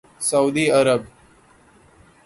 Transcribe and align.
سعودی 0.19 0.69
عرب 0.69 1.07